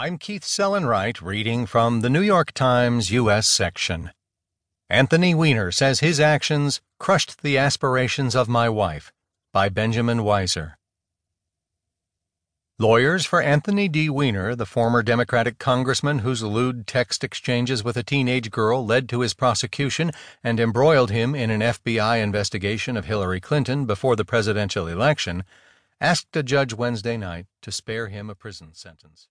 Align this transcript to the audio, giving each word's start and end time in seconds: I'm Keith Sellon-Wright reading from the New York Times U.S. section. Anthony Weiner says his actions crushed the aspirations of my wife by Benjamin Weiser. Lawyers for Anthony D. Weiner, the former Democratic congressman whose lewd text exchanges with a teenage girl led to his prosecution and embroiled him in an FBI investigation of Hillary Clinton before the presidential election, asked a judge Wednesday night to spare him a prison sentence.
I'm 0.00 0.16
Keith 0.16 0.44
Sellon-Wright 0.44 1.20
reading 1.20 1.66
from 1.66 2.02
the 2.02 2.08
New 2.08 2.20
York 2.20 2.52
Times 2.52 3.10
U.S. 3.10 3.48
section. 3.48 4.12
Anthony 4.88 5.34
Weiner 5.34 5.72
says 5.72 5.98
his 5.98 6.20
actions 6.20 6.80
crushed 7.00 7.42
the 7.42 7.58
aspirations 7.58 8.36
of 8.36 8.48
my 8.48 8.68
wife 8.68 9.12
by 9.52 9.68
Benjamin 9.68 10.18
Weiser. 10.18 10.74
Lawyers 12.78 13.26
for 13.26 13.42
Anthony 13.42 13.88
D. 13.88 14.08
Weiner, 14.08 14.54
the 14.54 14.66
former 14.66 15.02
Democratic 15.02 15.58
congressman 15.58 16.20
whose 16.20 16.44
lewd 16.44 16.86
text 16.86 17.24
exchanges 17.24 17.82
with 17.82 17.96
a 17.96 18.04
teenage 18.04 18.52
girl 18.52 18.86
led 18.86 19.08
to 19.08 19.22
his 19.22 19.34
prosecution 19.34 20.12
and 20.44 20.60
embroiled 20.60 21.10
him 21.10 21.34
in 21.34 21.50
an 21.50 21.60
FBI 21.60 22.22
investigation 22.22 22.96
of 22.96 23.06
Hillary 23.06 23.40
Clinton 23.40 23.84
before 23.84 24.14
the 24.14 24.24
presidential 24.24 24.86
election, 24.86 25.42
asked 26.00 26.36
a 26.36 26.44
judge 26.44 26.72
Wednesday 26.72 27.16
night 27.16 27.46
to 27.62 27.72
spare 27.72 28.06
him 28.06 28.30
a 28.30 28.36
prison 28.36 28.72
sentence. 28.74 29.26